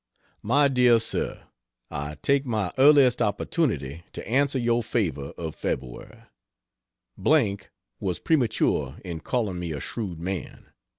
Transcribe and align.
MY 0.41 0.67
DEAR 0.69 0.99
SIR, 0.99 1.43
I 1.91 2.17
take 2.23 2.43
my 2.43 2.71
earliest 2.79 3.21
opportunity 3.21 4.03
to 4.13 4.27
answer 4.27 4.57
your 4.57 4.81
favor 4.81 5.29
of 5.37 5.55
Feb. 5.55 6.25
B 7.21 7.59
was 7.99 8.17
premature 8.17 8.97
in 9.05 9.19
calling 9.19 9.59
me 9.59 9.73
a 9.73 9.79
"shrewd 9.79 10.17
man." 10.19 10.71